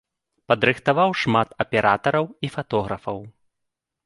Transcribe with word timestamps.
Падрыхтаваў 0.51 1.13
шмат 1.23 1.53
аператараў 1.65 2.25
і 2.49 2.51
фатографаў. 2.57 3.23